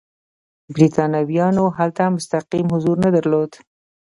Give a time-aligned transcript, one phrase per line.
[0.73, 3.51] برېټانویانو هلته مستقیم حضور نه درلود.